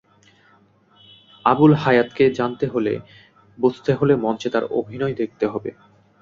[1.45, 2.93] আবুল হায়াতকে জানতে হলে,
[3.57, 5.69] বুঝতে হলে মঞ্চে তাঁর অভিনয় দেখতে হবে।